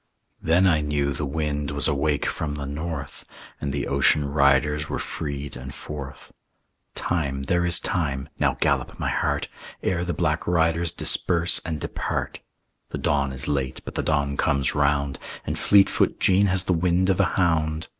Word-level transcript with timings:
Then 0.41 0.65
I 0.65 0.79
knew 0.79 1.11
the 1.13 1.27
wind 1.27 1.69
was 1.69 1.87
awake 1.87 2.25
from 2.25 2.55
the 2.55 2.65
North, 2.65 3.23
And 3.59 3.71
the 3.71 3.85
ocean 3.85 4.25
riders 4.25 4.89
were 4.89 4.97
freed 4.97 5.55
and 5.55 5.75
forth. 5.75 6.31
Time, 6.95 7.43
there 7.43 7.67
is 7.67 7.79
time 7.79 8.27
(now 8.39 8.57
gallop, 8.59 8.97
my 8.97 9.11
heart!) 9.11 9.47
Ere 9.83 10.03
the 10.03 10.11
black 10.15 10.47
riders 10.47 10.91
disperse 10.91 11.61
and 11.63 11.79
depart. 11.79 12.39
The 12.89 12.97
dawn 12.97 13.31
is 13.31 13.47
late, 13.47 13.81
but 13.85 13.93
the 13.93 14.01
dawn 14.01 14.37
comes 14.37 14.73
round, 14.73 15.19
And 15.45 15.55
Fleetfoot 15.55 16.19
Jean 16.19 16.47
has 16.47 16.63
the 16.63 16.73
wind 16.73 17.11
of 17.11 17.19
a 17.19 17.25
hound. 17.37 17.87